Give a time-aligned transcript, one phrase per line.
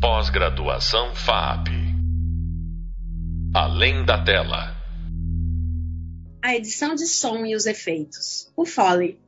[0.00, 1.70] Pós-graduação FAP.
[3.52, 4.76] Além da tela.
[6.40, 8.48] A edição de som e os efeitos.
[8.56, 9.18] O Foley.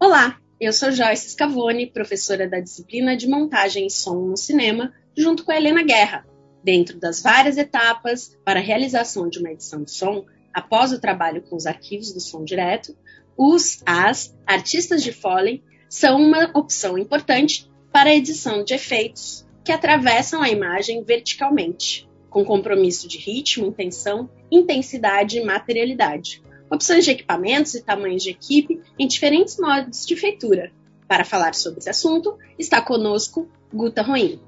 [0.00, 5.44] Olá, eu sou Joyce Scavone, professora da disciplina de montagem e som no cinema, junto
[5.44, 6.26] com a Helena Guerra.
[6.64, 11.42] Dentro das várias etapas para a realização de uma edição de som, após o trabalho
[11.42, 12.98] com os arquivos do som direto,
[13.36, 19.72] os, as artistas de Foley são uma opção importante para a edição de efeitos que
[19.72, 26.40] atravessam a imagem verticalmente, com compromisso de ritmo, intenção, intensidade e materialidade.
[26.70, 30.70] Opções de equipamentos e tamanhos de equipe em diferentes modos de feitura.
[31.08, 34.40] Para falar sobre esse assunto, está conosco Guta Roim.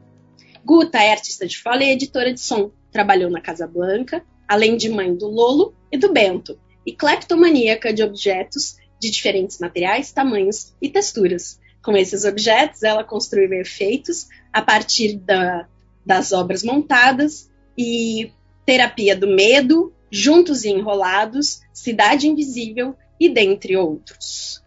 [0.65, 2.71] Guta é artista de fala e editora de som.
[2.93, 8.05] Trabalhou na Casa Blanca, além de mãe do Lolo e do Bento, e cleptomaníaca de
[8.05, 11.59] objetos de diferentes materiais, tamanhos e texturas.
[11.82, 15.66] Com esses objetos, ela construiu efeitos a partir da,
[16.04, 18.32] das obras montadas e
[18.66, 24.62] Terapia do Medo, Juntos e Enrolados, Cidade Invisível e dentre outros.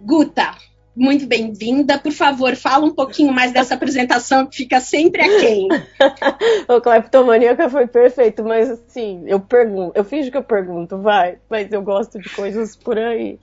[0.00, 0.56] Guta,
[0.96, 1.98] muito bem-vinda.
[1.98, 5.68] Por favor, fala um pouquinho mais dessa apresentação que fica sempre a quem.
[6.74, 11.70] o Cleptomaníaca foi perfeito, mas assim, eu pergunto, eu finjo que eu pergunto, vai, mas
[11.70, 13.38] eu gosto de coisas por aí.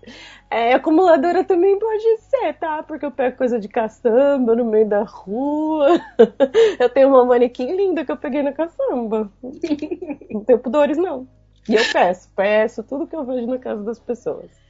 [0.50, 2.84] É, acumuladora também pode ser, tá?
[2.84, 6.00] Porque eu pego coisa de caçamba no meio da rua.
[6.80, 9.32] eu tenho uma manequim linda que eu peguei na caçamba.
[10.30, 11.28] Não tenho pudores, não.
[11.68, 14.63] E eu peço, peço tudo que eu vejo na casa das pessoas.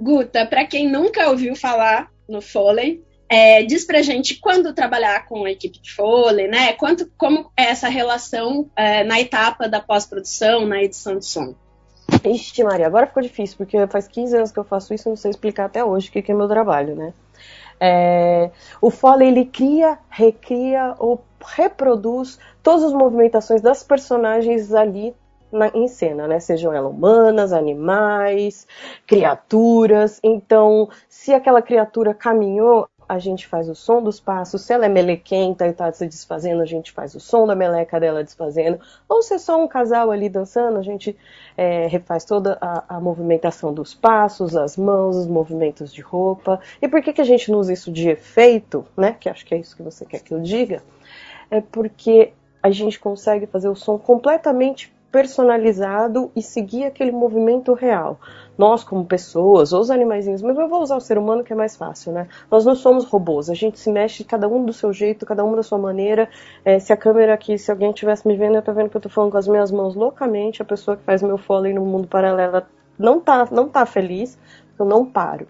[0.00, 5.44] Guta, para quem nunca ouviu falar no Foley, é, diz pra gente quando trabalhar com
[5.44, 6.72] a equipe de Foley, né?
[6.72, 11.54] Quanto, como é essa relação é, na etapa da pós-produção, na edição de som?
[12.24, 15.16] Ixi, Maria, agora ficou difícil, porque faz 15 anos que eu faço isso e não
[15.16, 17.12] sei explicar até hoje o que, que é meu trabalho, né?
[17.78, 25.14] É, o Foley, ele cria, recria ou reproduz todas as movimentações das personagens ali
[25.52, 26.40] na, em cena, né?
[26.40, 28.66] Sejam elas humanas, animais,
[29.06, 30.20] criaturas.
[30.22, 34.62] Então, se aquela criatura caminhou, a gente faz o som dos passos.
[34.62, 37.98] Se ela é melequenta e está se desfazendo, a gente faz o som da meleca
[37.98, 38.78] dela desfazendo.
[39.08, 41.16] Ou se é só um casal ali dançando, a gente
[41.56, 46.60] é, refaz toda a, a, movimentação dos passos, as mãos, os movimentos de roupa.
[46.80, 49.16] E por que, que a gente não usa isso de efeito, né?
[49.18, 50.80] Que acho que é isso que você quer que eu diga.
[51.50, 52.32] É porque
[52.62, 58.18] a gente consegue fazer o som completamente personalizado e seguir aquele movimento real.
[58.56, 61.56] Nós, como pessoas, ou os animaizinhos, mas eu vou usar o ser humano que é
[61.56, 62.28] mais fácil, né?
[62.50, 65.56] Nós não somos robôs, a gente se mexe cada um do seu jeito, cada um
[65.56, 66.28] da sua maneira.
[66.64, 69.00] É, se a câmera aqui, se alguém estivesse me vendo, eu tô vendo que eu
[69.00, 72.06] tô falando com as minhas mãos loucamente, a pessoa que faz meu foley no mundo
[72.06, 72.62] paralelo
[72.98, 74.38] não tá, não tá feliz,
[74.78, 75.48] eu não paro.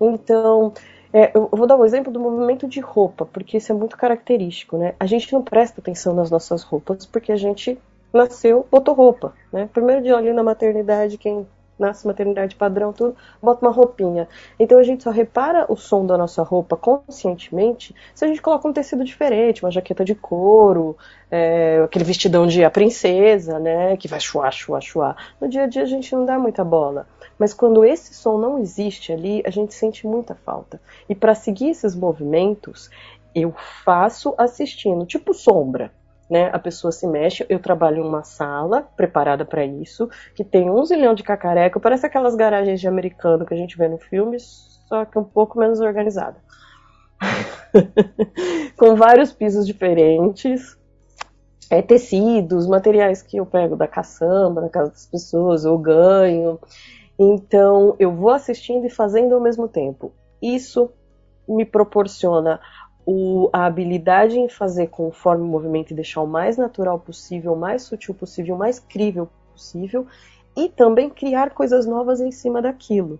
[0.00, 0.72] Então,
[1.12, 4.76] é, eu vou dar um exemplo do movimento de roupa, porque isso é muito característico,
[4.76, 4.94] né?
[4.98, 7.78] A gente não presta atenção nas nossas roupas porque a gente
[8.12, 9.68] nasceu, botou roupa, né?
[9.72, 11.46] Primeiro dia ali na maternidade, quem
[11.78, 14.28] nasce maternidade padrão, tudo, bota uma roupinha.
[14.58, 18.66] Então a gente só repara o som da nossa roupa conscientemente se a gente coloca
[18.66, 20.96] um tecido diferente, uma jaqueta de couro,
[21.30, 23.96] é, aquele vestidão de a princesa, né?
[23.96, 25.34] Que vai chuar, chuar, chuar.
[25.40, 27.06] No dia a dia a gente não dá muita bola.
[27.38, 30.80] Mas quando esse som não existe ali, a gente sente muita falta.
[31.08, 32.90] E para seguir esses movimentos,
[33.32, 33.54] eu
[33.84, 35.92] faço assistindo, tipo sombra
[36.28, 36.50] né?
[36.52, 37.46] A pessoa se mexe.
[37.48, 42.06] Eu trabalho em uma sala preparada para isso, que tem um zilhão de cacareco, parece
[42.06, 45.80] aquelas garagens de americano que a gente vê no filme, só que um pouco menos
[45.80, 46.36] organizada.
[48.76, 50.78] Com vários pisos diferentes,
[51.70, 56.58] é, tecidos, materiais que eu pego da caçamba, na casa das pessoas, eu ganho.
[57.18, 60.12] Então, eu vou assistindo e fazendo ao mesmo tempo.
[60.40, 60.90] Isso
[61.48, 62.60] me proporciona
[63.10, 67.58] o, a habilidade em fazer conforme o movimento e deixar o mais natural possível, o
[67.58, 70.06] mais sutil possível, o mais crível possível,
[70.54, 73.18] e também criar coisas novas em cima daquilo.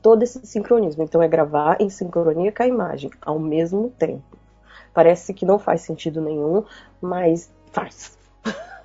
[0.00, 1.02] Todo esse sincronismo.
[1.02, 4.38] Então, é gravar em sincronia com a imagem, ao mesmo tempo.
[4.94, 6.64] Parece que não faz sentido nenhum,
[7.02, 8.16] mas faz.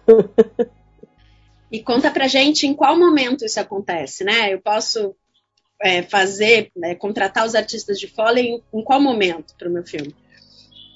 [1.71, 4.53] e conta pra gente em qual momento isso acontece, né?
[4.53, 5.15] Eu posso
[5.81, 9.83] é, fazer, né, contratar os artistas de Foley em, em qual momento para o meu
[9.83, 10.15] filme?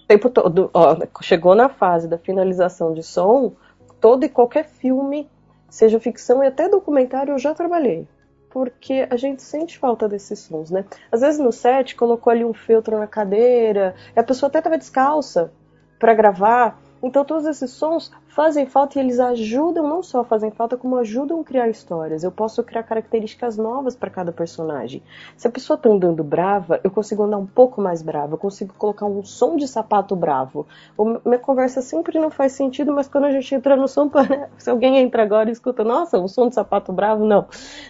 [0.03, 3.53] O tempo todo, ó, chegou na fase da finalização de som,
[3.99, 5.29] todo e qualquer filme,
[5.69, 8.07] seja ficção e até documentário, eu já trabalhei.
[8.49, 10.83] Porque a gente sente falta desses sons, né?
[11.09, 14.77] Às vezes no set colocou ali um feltro na cadeira, e a pessoa até estava
[14.77, 15.53] descalça
[15.97, 20.77] para gravar, Então todos esses sons fazem falta e eles ajudam, não só fazem falta,
[20.77, 22.23] como ajudam a criar histórias.
[22.23, 25.03] Eu posso criar características novas para cada personagem.
[25.35, 28.73] Se a pessoa está andando brava, eu consigo andar um pouco mais brava, eu consigo
[28.77, 30.67] colocar um som de sapato bravo.
[30.97, 34.09] O, minha conversa sempre não faz sentido, mas quando a gente entra no som,
[34.57, 37.47] se alguém entra agora e escuta, nossa, o som de sapato bravo, não.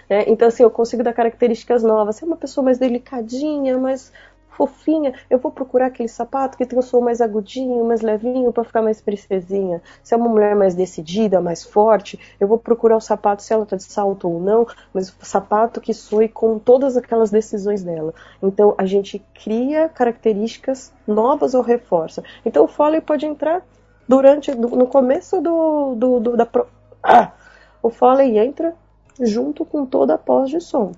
[0.10, 2.16] É, então assim, eu consigo dar características novas.
[2.16, 4.12] Se é uma pessoa mais delicadinha, mais
[4.52, 8.64] fofinha, eu vou procurar aquele sapato que tem um som mais agudinho, mais levinho, para
[8.64, 9.82] ficar mais princesinha.
[10.04, 13.66] Se é uma mulher mais decidida, mais forte, eu vou procurar o sapato, se ela
[13.66, 18.14] tá de salto ou não, mas o sapato que soe com todas aquelas decisões dela.
[18.42, 22.24] Então a gente cria características novas ou reforça.
[22.46, 23.66] Então o Foley pode entrar
[24.08, 26.48] durante, no começo do, do, do da
[27.04, 27.32] ah,
[27.82, 28.76] o Foley entra
[29.20, 30.92] junto com toda a pós de som.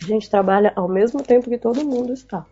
[0.00, 2.44] A gente trabalha ao mesmo tempo que todo mundo está.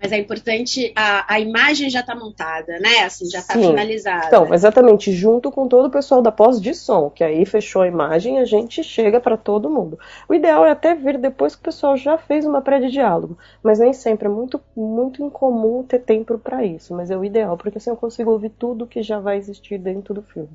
[0.00, 3.00] Mas é importante, a, a imagem já está montada, né?
[3.04, 4.26] Assim, já está finalizada.
[4.28, 7.88] Então, exatamente, junto com todo o pessoal da pós de som, que aí fechou a
[7.88, 9.98] imagem a gente chega para todo mundo.
[10.28, 13.36] O ideal é até vir depois que o pessoal já fez uma pré de diálogo,
[13.62, 17.56] mas nem sempre é muito, muito incomum ter tempo para isso, mas é o ideal,
[17.56, 20.50] porque assim eu consigo ouvir tudo que já vai existir dentro do filme.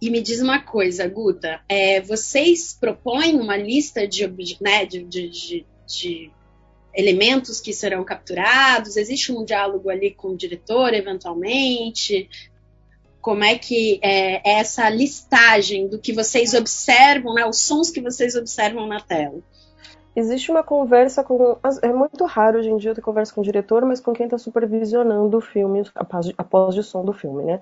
[0.00, 4.26] E me diz uma coisa, Guta, é, vocês propõem uma lista de,
[4.60, 6.30] né, de, de, de, de
[6.94, 8.96] elementos que serão capturados?
[8.96, 12.28] Existe um diálogo ali com o diretor, eventualmente?
[13.20, 18.00] Como é que é, é essa listagem do que vocês observam, né, os sons que
[18.00, 19.40] vocês observam na tela?
[20.16, 21.58] Existe uma conversa com.
[21.80, 24.36] É muito raro hoje em dia ter conversa com o diretor, mas com quem está
[24.36, 27.60] supervisionando o filme, a pós de som do filme, né?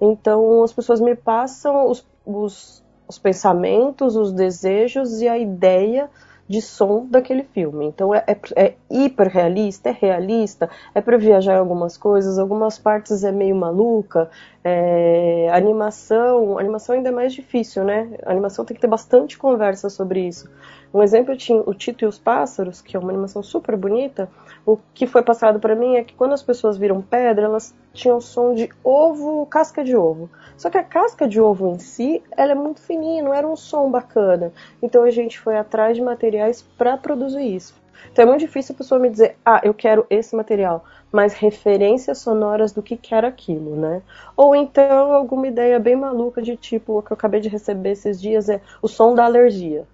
[0.00, 6.08] Então as pessoas me passam os, os, os pensamentos, os desejos e a ideia
[6.48, 7.86] de som daquele filme.
[7.86, 12.78] Então é, é, é hiper realista, é realista, é para viajar em algumas coisas, algumas
[12.78, 14.30] partes é meio maluca.
[14.64, 18.18] É, animação, animação ainda é mais difícil, né?
[18.26, 20.50] A animação tem que ter bastante conversa sobre isso.
[20.92, 24.28] Um exemplo tinha o Tito e os Pássaros, que é uma animação super bonita.
[24.66, 28.20] O que foi passado para mim é que quando as pessoas viram pedra, elas tinham
[28.20, 30.30] som de ovo, casca de ovo.
[30.56, 33.56] Só que a casca de ovo em si, ela é muito fininha, não era um
[33.56, 34.52] som bacana.
[34.82, 37.77] Então a gente foi atrás de materiais para produzir isso.
[38.12, 42.18] Então é muito difícil a pessoa me dizer, ah, eu quero esse material, mas referências
[42.18, 44.02] sonoras do que quer aquilo, né?
[44.36, 48.20] Ou então alguma ideia bem maluca de tipo, o que eu acabei de receber esses
[48.20, 49.86] dias é o som da alergia.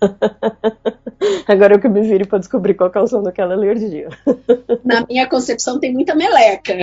[1.46, 4.08] Agora eu que me vire para descobrir qual é o som daquela alergia.
[4.84, 6.74] Na minha concepção tem muita meleca.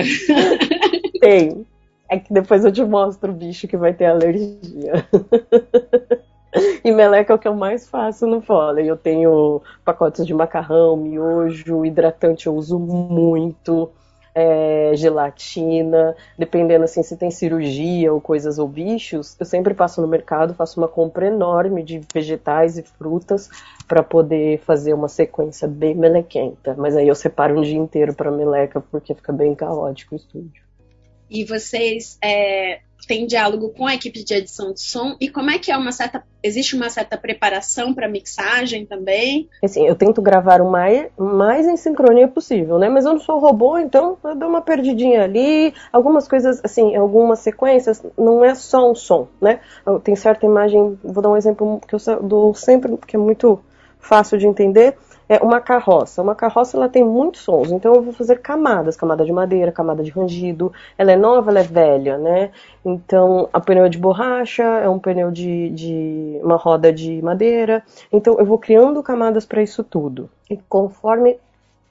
[1.20, 1.66] Tem.
[2.08, 5.06] É que depois eu te mostro o bicho que vai ter alergia.
[6.84, 8.86] E meleca é o que eu mais faço no Foley.
[8.86, 13.90] Eu tenho pacotes de macarrão, miojo, hidratante eu uso muito
[14.34, 20.08] é, gelatina, dependendo assim se tem cirurgia ou coisas ou bichos, eu sempre passo no
[20.08, 23.48] mercado, faço uma compra enorme de vegetais e frutas
[23.88, 26.74] para poder fazer uma sequência bem melequenta.
[26.78, 30.69] Mas aí eu separo um dia inteiro para meleca porque fica bem caótico o estúdio.
[31.30, 35.16] E vocês é, tem diálogo com a equipe de edição de som?
[35.20, 39.48] E como é que é uma certa existe uma certa preparação para mixagem também?
[39.62, 42.88] Assim eu tento gravar o mais, mais em sincronia possível né?
[42.88, 45.74] Mas eu não sou robô então eu dou uma perdidinha ali.
[45.92, 49.60] Algumas coisas assim algumas sequências não é só um som né?
[50.02, 53.60] Tem certa imagem vou dar um exemplo que eu dou sempre que é muito
[53.98, 54.96] fácil de entender
[55.30, 56.20] é uma carroça.
[56.20, 60.02] Uma carroça ela tem muitos sons, então eu vou fazer camadas, camada de madeira, camada
[60.02, 60.72] de rangido.
[60.98, 62.50] Ela é nova, ela é velha, né?
[62.84, 67.84] Então a pneu é de borracha, é um pneu de, de uma roda de madeira.
[68.12, 70.28] Então eu vou criando camadas para isso tudo.
[70.50, 71.38] E conforme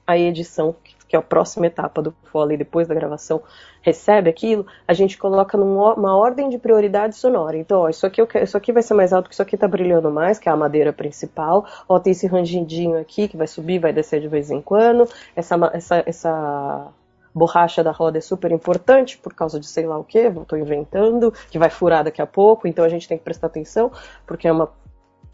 [0.06, 0.74] a edição
[1.10, 3.42] que é a próxima etapa do Foley depois da gravação,
[3.82, 7.56] recebe aquilo, a gente coloca numa ordem de prioridade sonora.
[7.56, 10.08] Então, ó, isso aqui, isso aqui vai ser mais alto, que isso aqui tá brilhando
[10.08, 11.66] mais, que é a madeira principal.
[11.88, 15.04] Ó, tem esse rangidinho aqui que vai subir, vai descer de vez em quando.
[15.34, 16.92] Essa, essa, essa
[17.34, 21.34] borracha da roda é super importante por causa de sei lá o que, estou inventando,
[21.50, 23.90] que vai furar daqui a pouco, então a gente tem que prestar atenção,
[24.24, 24.70] porque é uma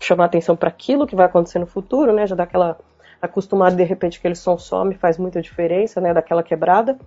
[0.00, 2.26] chamar atenção para aquilo que vai acontecer no futuro, né?
[2.26, 2.78] Já dá aquela
[3.20, 6.98] acostumado de repente aquele som some, faz muita diferença, né, daquela quebrada.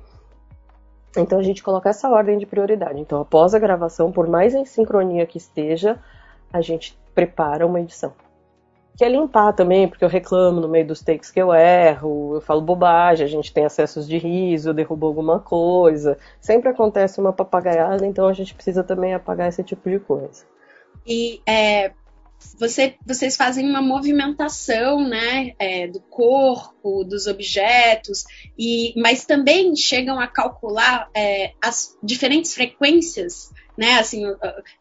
[1.17, 2.99] Então a gente coloca essa ordem de prioridade.
[2.99, 5.99] Então após a gravação, por mais em sincronia que esteja,
[6.51, 8.13] a gente prepara uma edição.
[8.95, 12.41] Que é limpar também, porque eu reclamo no meio dos takes que eu erro, eu
[12.41, 16.17] falo bobagem, a gente tem acessos de riso, eu derrubo alguma coisa.
[16.39, 20.43] Sempre acontece uma papagaiada, então a gente precisa também apagar esse tipo de coisa.
[21.07, 21.93] E é,
[22.57, 28.23] você, vocês fazem uma movimentação né, é, do corpo, dos objetos,
[28.57, 34.23] e, mas também chegam a calcular é, as diferentes frequências, né, assim,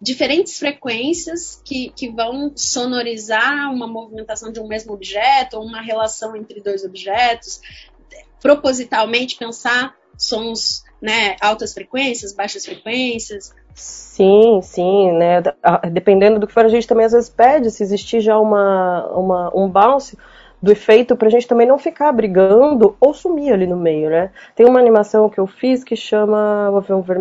[0.01, 6.35] diferentes frequências que, que vão sonorizar uma movimentação de um mesmo objeto, ou uma relação
[6.37, 7.61] entre dois objetos,
[8.41, 15.41] propositalmente pensar sons né, altas frequências, baixas frequências, Sim, sim, né?
[15.93, 19.57] Dependendo do que for, a gente também às vezes pede se existir já uma, uma,
[19.57, 20.19] um bounce
[20.61, 24.31] do efeito pra gente também não ficar brigando ou sumir ali no meio, né?
[24.55, 26.71] Tem uma animação que eu fiz que chama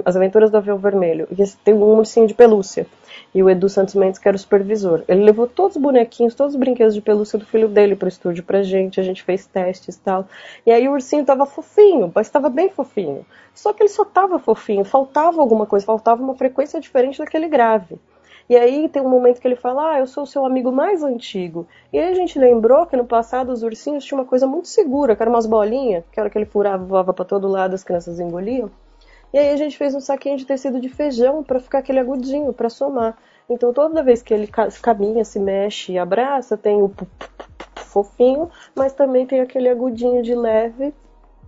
[0.05, 2.87] As Aventuras do Avião Vermelho, e tem um ursinho de pelúcia
[3.33, 5.03] e o Edu Santos Mendes, que era o supervisor.
[5.07, 8.43] Ele levou todos os bonequinhos, todos os brinquedos de pelúcia do filho dele pro estúdio
[8.43, 10.27] pra gente, a gente fez testes e tal.
[10.65, 13.25] E aí o ursinho tava fofinho, mas tava bem fofinho.
[13.53, 17.99] Só que ele só tava fofinho, faltava alguma coisa, faltava uma frequência diferente daquele grave.
[18.49, 21.03] E aí tem um momento que ele fala, ah, eu sou o seu amigo mais
[21.03, 21.67] antigo.
[21.91, 25.15] E aí a gente lembrou que no passado os ursinhos tinham uma coisa muito segura,
[25.15, 28.19] que eram umas bolinhas, que era que ele furava, voava para todo lado, as crianças
[28.19, 28.71] engoliam.
[29.33, 32.53] E aí a gente fez um saquinho de tecido de feijão para ficar aquele agudinho,
[32.53, 33.17] para somar.
[33.49, 34.47] Então toda vez que ele
[34.81, 36.91] caminha, se mexe e abraça, tem o
[37.75, 40.93] fofinho, mas também tem aquele agudinho de leve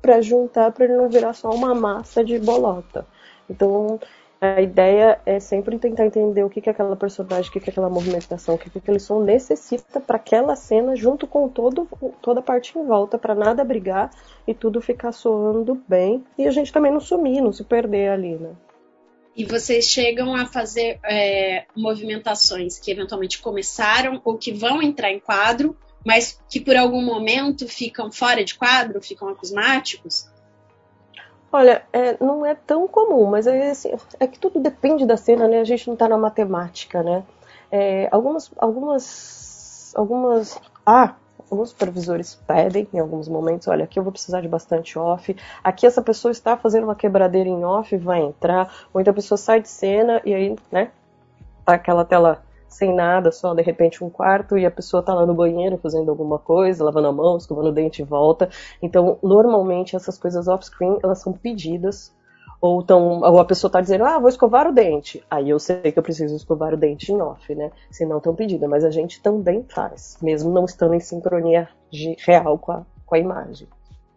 [0.02, 3.06] para juntar para ele não virar só uma massa de bolota.
[3.50, 4.00] Então
[4.42, 7.90] a ideia é sempre tentar entender o que, que aquela personagem, o que, que aquela
[7.90, 11.88] movimentação, o que, que aquele som necessita para aquela cena, junto com todo,
[12.22, 14.10] toda a parte em volta, para nada brigar
[14.48, 16.24] e tudo ficar soando bem.
[16.38, 18.52] E a gente também não sumir, não se perder ali, né?
[19.36, 25.20] E vocês chegam a fazer é, movimentações que eventualmente começaram ou que vão entrar em
[25.20, 30.28] quadro, mas que por algum momento ficam fora de quadro, ficam acusmáticos?
[31.52, 35.48] Olha, é, não é tão comum, mas é, assim, é, que tudo depende da cena,
[35.48, 35.60] né?
[35.60, 37.24] A gente não está na matemática, né?
[37.72, 40.60] É, algumas, algumas, algumas.
[40.86, 41.16] Ah,
[41.50, 45.88] alguns supervisores pedem em alguns momentos, olha, aqui eu vou precisar de bastante off, aqui
[45.88, 49.60] essa pessoa está fazendo uma quebradeira em off, vai entrar, ou então a pessoa sai
[49.62, 50.92] de cena e aí, né,
[51.66, 55.26] tá aquela tela sem nada, só de repente um quarto e a pessoa tá lá
[55.26, 58.50] no banheiro fazendo alguma coisa, lavando a mão, escovando o dente e volta.
[58.82, 62.14] Então, normalmente essas coisas off-screen, elas são pedidas
[62.62, 65.24] ou, tão, ou a pessoa tá dizendo, ah, vou escovar o dente.
[65.30, 67.72] Aí eu sei que eu preciso escovar o dente em off, né?
[67.90, 72.16] Se não tão pedida, mas a gente também faz, mesmo não estando em sincronia de,
[72.20, 73.68] real com a, com a imagem.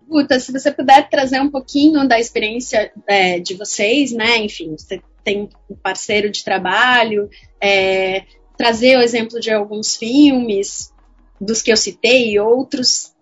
[0.09, 4.39] Guta, se você puder trazer um pouquinho da experiência é, de vocês, né?
[4.39, 7.31] Enfim, você tem um parceiro de trabalho,
[7.61, 8.25] é,
[8.57, 10.93] trazer o exemplo de alguns filmes,
[11.41, 13.13] dos que eu citei e outros.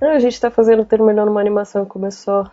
[0.00, 2.48] a gente está fazendo, terminando uma animação que começou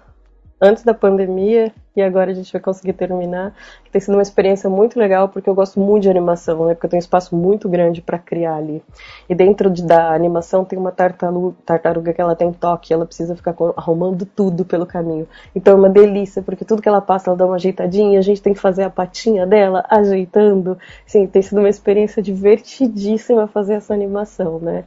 [0.62, 3.56] antes da pandemia e agora a gente vai conseguir terminar.
[3.92, 6.76] Tem sido uma experiência muito legal porque eu gosto muito de animação, né?
[6.76, 8.84] Porque eu tenho um espaço muito grande para criar ali.
[9.28, 13.36] E dentro de, da animação tem uma tartaruga, tartaruga que ela tem toque, ela precisa
[13.36, 15.28] ficar arrumando tudo pelo caminho.
[15.56, 18.42] Então é uma delícia porque tudo que ela passa ela dá uma ajeitadinha, a gente
[18.42, 20.78] tem que fazer a patinha dela ajeitando.
[21.06, 24.84] Sim, tem sido uma experiência divertidíssima fazer essa animação, né?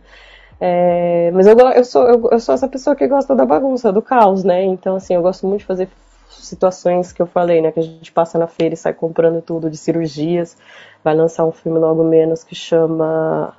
[0.61, 4.03] É, mas eu, eu, sou, eu, eu, sou essa pessoa que gosta da bagunça, do
[4.03, 4.63] caos, né?
[4.63, 5.89] Então, assim, eu gosto muito de fazer
[6.31, 7.73] situações que eu falei, né?
[7.73, 10.57] Que a gente passa na feira e sai comprando tudo de cirurgias.
[11.03, 13.57] Vai lançar um filme logo menos que chama.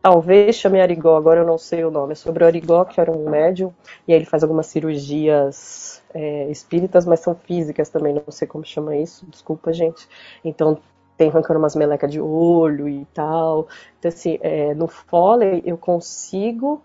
[0.00, 2.12] Talvez chame Arigó, agora eu não sei o nome.
[2.12, 3.72] É sobre o Arigó, que era um médium,
[4.06, 8.64] e aí ele faz algumas cirurgias é, espíritas, mas são físicas também, não sei como
[8.64, 10.08] chama isso, desculpa, gente.
[10.44, 10.78] Então
[11.16, 13.66] tem arrancando umas melecas de olho e tal.
[13.98, 16.80] Então, assim, é, no Foley eu consigo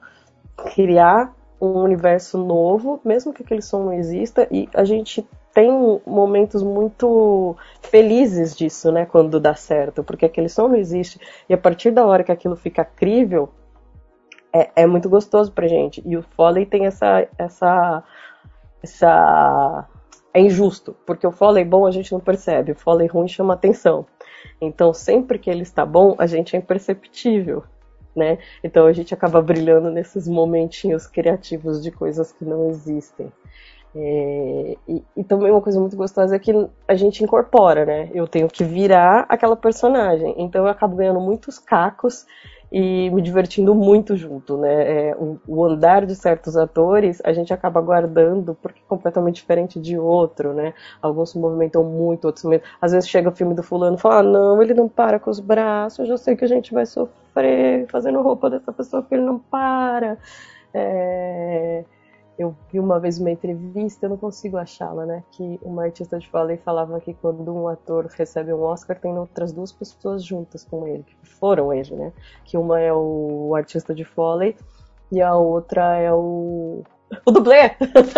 [0.73, 1.33] criar
[1.65, 5.71] um universo novo, mesmo que aquele som não exista, e a gente tem
[6.05, 11.57] momentos muito felizes disso, né, quando dá certo, porque aquele som não existe, e a
[11.57, 13.49] partir da hora que aquilo fica crível,
[14.51, 16.01] é, é muito gostoso pra gente.
[16.05, 18.03] E o Foley tem essa, essa,
[18.83, 19.87] essa
[20.33, 24.05] é injusto, porque o Foley bom a gente não percebe, o Foley ruim chama atenção.
[24.61, 27.63] Então, sempre que ele está bom, a gente é imperceptível,
[28.15, 28.37] né?
[28.63, 33.31] Então, a gente acaba brilhando nesses momentinhos criativos de coisas que não existem.
[33.95, 36.51] É, e, e, também uma coisa muito gostosa é que
[36.87, 38.09] a gente incorpora, né?
[38.13, 40.33] Eu tenho que virar aquela personagem.
[40.37, 42.25] Então eu acabo ganhando muitos cacos
[42.71, 45.09] e me divertindo muito junto, né?
[45.09, 49.79] É, o, o, andar de certos atores a gente acaba guardando porque é completamente diferente
[49.79, 50.73] de outro, né?
[50.99, 54.19] Alguns se movimentam muito, outros se Às vezes chega o filme do fulano e fala,
[54.19, 56.85] ah, não, ele não para com os braços, eu já sei que a gente vai
[56.87, 57.22] sofrer
[57.89, 60.17] fazendo roupa dessa pessoa porque ele não para.
[60.73, 61.83] É...
[62.37, 65.23] eu vi uma vez uma entrevista, eu não consigo achá-la, né?
[65.31, 69.51] Que uma artista de Foley falava que quando um ator recebe um Oscar, tem outras
[69.51, 72.11] duas pessoas juntas com ele, que foram ele, né?
[72.43, 74.55] Que uma é o artista de Foley
[75.11, 76.83] e a outra é o.
[77.25, 77.71] O dublê!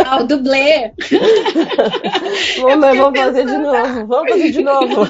[0.07, 0.93] Ah, o dublê!
[2.61, 5.05] vamos, vamos fazer de novo, vamos fazer de novo.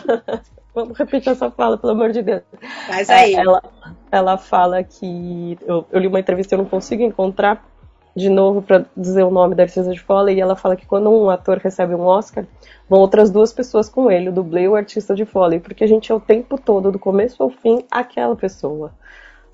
[0.76, 2.44] Vamos repetir essa fala, pelo amor de Deus.
[2.88, 3.34] Faz aí.
[3.34, 3.64] É, ela,
[4.12, 5.58] ela fala que.
[5.66, 7.66] Eu, eu li uma entrevista e eu não consigo encontrar
[8.14, 11.10] de novo para dizer o nome da artista de Foley, e ela fala que quando
[11.10, 12.46] um ator recebe um Oscar,
[12.90, 15.88] vão outras duas pessoas com ele, o dublê e o artista de Foley, porque a
[15.88, 18.94] gente é o tempo todo, do começo ao fim, aquela pessoa.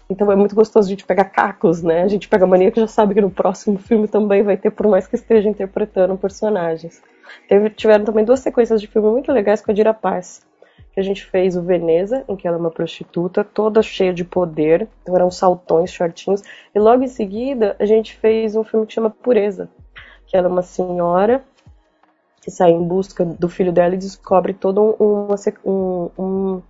[0.07, 2.03] Então é muito gostoso a gente pegar cacos, né?
[2.03, 4.87] A gente pega mania que já sabe que no próximo filme também vai ter, por
[4.87, 7.01] mais que esteja interpretando personagens.
[7.47, 10.45] Teve, tiveram também duas sequências de filme muito legais com a Dira Paz
[10.93, 14.25] que a gente fez o Veneza, em que ela é uma prostituta, toda cheia de
[14.25, 16.43] poder, então eram saltões, shortinhos,
[16.75, 19.69] e logo em seguida a gente fez um filme que chama Pureza,
[20.27, 21.43] que ela é uma senhora
[22.41, 25.27] que sai em busca do filho dela e descobre todo um,
[25.63, 26.61] um, um,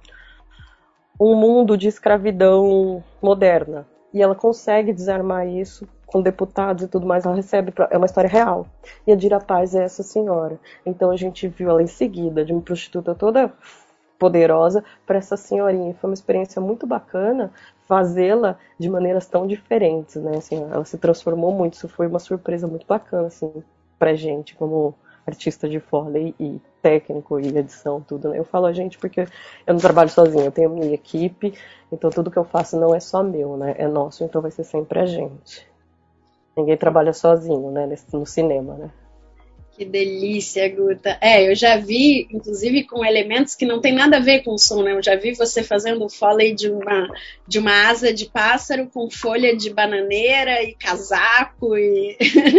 [1.20, 3.88] um mundo de escravidão moderna.
[4.14, 8.30] E ela consegue desarmar isso com deputados e tudo mais, ela recebe, é uma história
[8.30, 8.68] real.
[9.08, 10.60] E a Dira Paz é essa senhora.
[10.86, 13.54] Então a gente viu ela em seguida, de uma prostituta toda
[14.22, 15.96] poderosa para essa senhorinha.
[15.96, 17.52] Foi uma experiência muito bacana
[17.88, 20.38] fazê-la de maneiras tão diferentes, né?
[20.38, 21.74] Assim, ela se transformou muito.
[21.74, 23.52] Isso foi uma surpresa muito bacana, assim,
[23.98, 24.94] pra gente, como
[25.26, 28.30] artista de Foley e técnico e edição, tudo.
[28.30, 28.38] Né?
[28.38, 31.58] Eu falo a gente porque eu não trabalho sozinho, eu tenho minha equipe,
[31.92, 33.74] então tudo que eu faço não é só meu, né?
[33.76, 35.68] É nosso, então vai ser sempre a gente.
[36.56, 37.90] Ninguém trabalha sozinho, né?
[38.14, 38.92] No cinema, né?
[39.82, 41.18] Que delícia, Guta.
[41.20, 44.60] É, eu já vi, inclusive, com elementos que não tem nada a ver com o
[44.60, 44.94] som, né?
[44.94, 47.10] Eu já vi você fazendo o foley de uma,
[47.48, 52.16] de uma asa de pássaro com folha de bananeira e casaco e...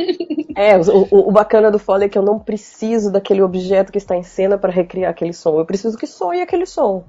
[0.56, 4.16] É, o, o, bacana do foley é que eu não preciso daquele objeto que está
[4.16, 5.60] em cena para recriar aquele som.
[5.60, 7.04] Eu preciso que soe aquele som.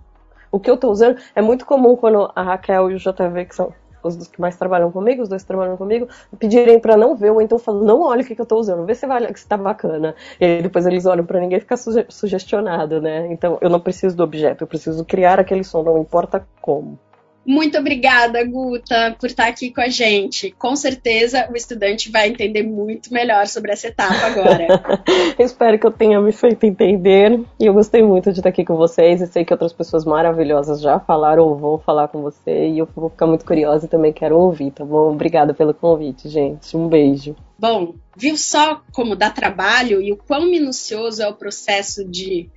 [0.52, 3.56] O que eu estou usando é muito comum quando a Raquel e o JV, que
[3.56, 6.08] são os que mais trabalham comigo, os dois trabalham comigo,
[6.38, 8.86] pedirem para não ver, ou então falam, não olha o que, que eu tô usando,
[8.86, 10.16] vê se vai que está bacana.
[10.40, 13.32] E aí depois eles olham para ninguém fica suge sugestionado, né?
[13.32, 17.00] Então eu não preciso do objeto, eu preciso criar aquele som, não importa como.
[17.46, 20.52] Muito obrigada, Guta, por estar aqui com a gente.
[20.52, 24.68] Com certeza o estudante vai entender muito melhor sobre essa etapa agora.
[25.38, 27.42] Espero que eu tenha me feito entender.
[27.60, 29.22] E eu gostei muito de estar aqui com vocês.
[29.22, 32.70] E sei que outras pessoas maravilhosas já falaram ou vão falar com você.
[32.70, 35.12] E eu vou ficar muito curiosa e também quero ouvir, tá bom?
[35.12, 36.78] Obrigada pelo convite, gente.
[36.78, 37.36] Um beijo.
[37.60, 42.50] Bom, viu só como dá trabalho e o quão minucioso é o processo de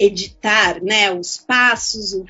[0.00, 2.24] editar né, os passos, o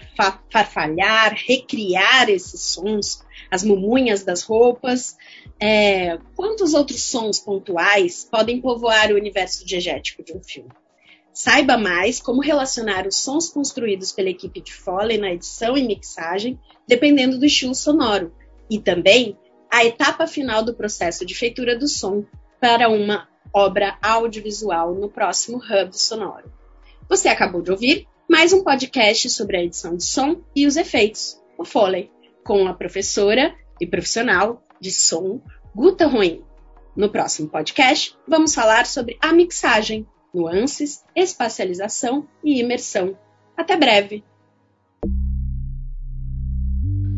[0.51, 5.17] farfalhar, recriar esses sons, as mumunhas das roupas.
[5.63, 10.71] É, quantos outros sons pontuais podem povoar o universo diegético de um filme?
[11.33, 16.59] Saiba mais como relacionar os sons construídos pela equipe de Foley na edição e mixagem,
[16.89, 18.35] dependendo do estilo sonoro,
[18.69, 19.39] e também
[19.73, 22.25] a etapa final do processo de feitura do som
[22.61, 26.60] para uma obra audiovisual no próximo Hub Sonoro.
[27.11, 31.43] Você acabou de ouvir mais um podcast sobre a edição de som e os efeitos,
[31.59, 32.09] o Foley,
[32.45, 35.43] com a professora e profissional de som
[35.75, 36.45] Guta Ruim.
[36.95, 43.19] No próximo podcast, vamos falar sobre a mixagem, nuances, espacialização e imersão.
[43.57, 44.23] Até breve!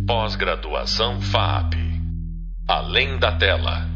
[0.07, 1.75] Pós-graduação FAP
[2.67, 3.92] Além da tela.